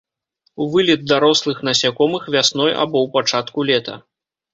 Вылет 0.75 1.01
дарослых 1.11 1.57
насякомых 1.69 2.23
вясной 2.37 2.71
або 2.85 2.97
ў 3.05 3.13
пачатку 3.17 3.67
лета. 3.73 3.95